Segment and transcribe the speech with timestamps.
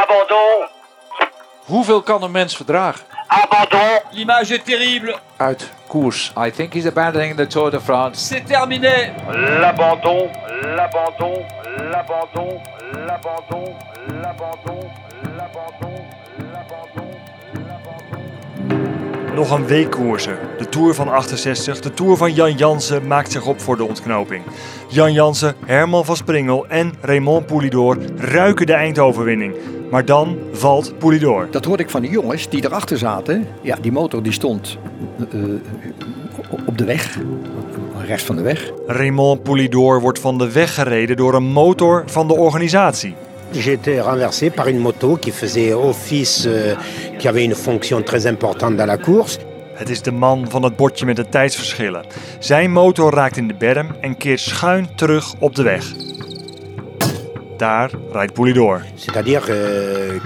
[0.00, 0.68] Abandon.
[1.64, 3.04] Hoeveel kan een mens verdragen?
[3.26, 4.00] Abandon.
[4.10, 5.16] L'image est terrible.
[5.36, 6.32] Uit koers.
[6.46, 8.26] I think he's abandoning the Tour de France.
[8.28, 9.12] C'est terminé.
[9.60, 10.30] L'abandon.
[10.62, 11.44] L'abandon.
[11.90, 12.60] L'abandon.
[13.06, 13.76] L'abandon.
[14.22, 14.90] L'abandon.
[15.36, 16.04] L'abandon.
[16.52, 17.01] L'abandon.
[19.34, 20.38] Nog een week koersen.
[20.58, 24.44] De Tour van 68, de Tour van Jan Jansen maakt zich op voor de ontknoping.
[24.88, 29.54] Jan Jansen, Herman van Springel en Raymond Poulidor ruiken de eindoverwinning.
[29.90, 31.48] Maar dan valt Poulidor.
[31.50, 33.46] Dat hoorde ik van de jongens die erachter zaten.
[33.60, 34.78] Ja, die motor die stond
[35.30, 35.40] eh,
[36.66, 37.18] op de weg,
[38.06, 38.72] rechts van de weg.
[38.86, 43.14] Raymond Poulidor wordt van de weg gereden door een motor van de organisatie.
[43.54, 46.74] J'ai été renversé par une moto qui faisait office, euh,
[47.18, 49.38] qui avait une fonction très importante dans la course.
[49.74, 52.04] Het is de man van het bordje met de tijdsverschillen.
[52.38, 55.84] Zijn motor raakt in de berm en keert schuin terug op de weg.
[57.56, 58.80] Daar rijdt Poulidor.
[58.94, 60.20] C'est-à-dire euh,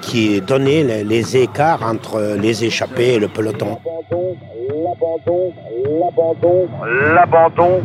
[0.00, 3.78] qui donnait les, les écarts entre les échappés et le peloton.
[4.84, 5.52] L'abandon.
[6.00, 6.68] L'abandon.
[7.14, 7.82] L'abandon.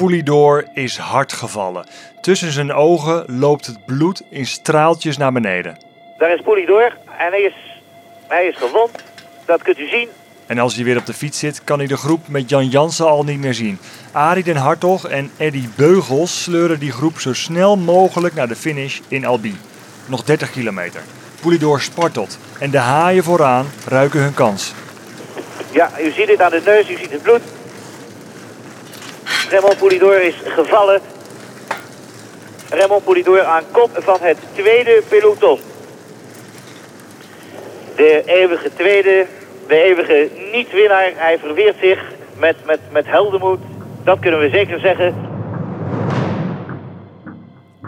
[0.00, 1.86] Poulidor is hard gevallen.
[2.20, 5.78] Tussen zijn ogen loopt het bloed in straaltjes naar beneden.
[6.18, 7.54] Daar is Polydor en hij is,
[8.28, 8.90] hij is gewond.
[9.46, 10.08] Dat kunt u zien.
[10.46, 13.06] En als hij weer op de fiets zit, kan hij de groep met Jan Jansen
[13.06, 13.78] al niet meer zien.
[14.12, 19.00] Arie den Hartog en Eddy Beugels sleuren die groep zo snel mogelijk naar de finish
[19.08, 19.56] in Albi.
[20.06, 21.00] Nog 30 kilometer.
[21.40, 24.72] Poulidor spartelt en de haaien vooraan ruiken hun kans.
[25.72, 27.42] Ja, u ziet het aan de neus, u ziet het bloed.
[29.50, 31.00] Raymond Poulidor is gevallen.
[32.68, 35.58] Raymond Poulidor aan kop van het tweede peloton.
[37.96, 39.26] De eeuwige tweede,
[39.68, 41.12] de eeuwige niet-winnaar.
[41.14, 42.02] Hij verweert zich
[42.38, 43.58] met, met, met heldenmoed.
[44.04, 45.14] Dat kunnen we zeker zeggen.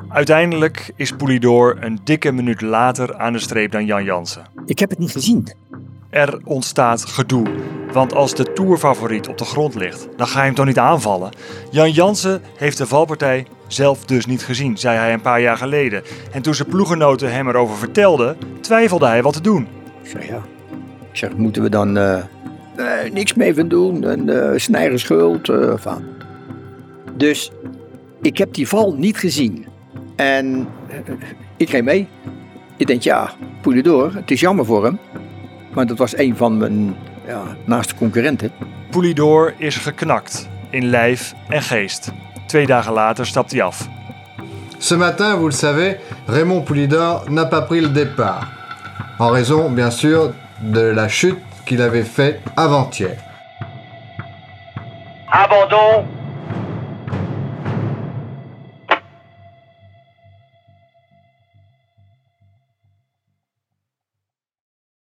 [0.09, 4.47] Uiteindelijk is Poulidor een dikke minuut later aan de streep dan Jan Jansen.
[4.67, 5.49] Ik heb het niet gezien.
[6.13, 7.47] Er ontstaat gedoe.
[7.93, 11.31] Want als de tourfavoriet op de grond ligt, dan ga je hem toch niet aanvallen?
[11.71, 16.03] Jan Jansen heeft de valpartij zelf dus niet gezien, zei hij een paar jaar geleden.
[16.33, 19.69] En toen zijn ploegenoten hem erover vertelden, twijfelde hij wat te doen.
[20.03, 20.43] Ik zeg ja.
[21.11, 22.19] Ik zeg, moeten we dan eh,
[22.77, 24.05] eh, niks mee van doen?
[24.05, 25.51] En uh, schuld.
[25.75, 26.05] van.
[27.17, 27.53] Dus
[28.23, 29.67] ik heb die val niet gezien.
[30.17, 30.69] En
[31.57, 32.09] ik ging mee.
[32.77, 34.99] Ik denk ja, Poulidor, het is jammer voor hem.
[35.73, 36.97] Maar dat was een van mijn
[37.27, 38.53] ja, naaste concurrenten.
[38.91, 42.13] Poulidor is geknakt in lijf en geest.
[42.47, 43.89] Twee dagen later stapt hij af.
[44.79, 45.97] Ce matin, vous le savez,
[46.27, 48.49] Raymond Poulidor n'a pas pris le départ.
[49.19, 50.33] En raison, bien sûr,
[50.73, 53.17] de la chute qu'il avait faite avant-hier.
[55.27, 56.05] Abandon.